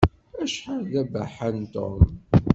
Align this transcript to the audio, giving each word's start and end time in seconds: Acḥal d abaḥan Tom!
Acḥal 0.43 0.81
d 0.91 0.93
abaḥan 1.01 1.59
Tom! 1.73 2.01